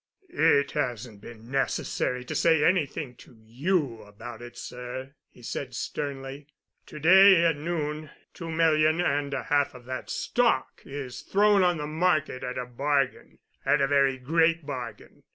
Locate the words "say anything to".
2.33-3.35